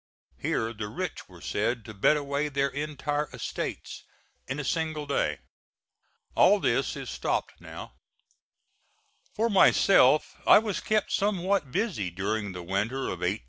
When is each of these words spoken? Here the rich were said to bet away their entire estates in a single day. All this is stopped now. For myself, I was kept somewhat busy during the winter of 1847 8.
Here 0.39 0.73
the 0.73 0.87
rich 0.87 1.29
were 1.29 1.41
said 1.41 1.85
to 1.85 1.93
bet 1.93 2.17
away 2.17 2.49
their 2.49 2.69
entire 2.69 3.29
estates 3.31 4.03
in 4.47 4.59
a 4.59 4.63
single 4.63 5.05
day. 5.05 5.37
All 6.33 6.59
this 6.59 6.95
is 6.95 7.07
stopped 7.07 7.61
now. 7.61 7.93
For 9.35 9.47
myself, 9.47 10.37
I 10.47 10.57
was 10.57 10.79
kept 10.79 11.11
somewhat 11.11 11.71
busy 11.71 12.09
during 12.09 12.51
the 12.53 12.63
winter 12.63 13.09
of 13.13 13.19
1847 13.21 13.33
8. 13.35 13.39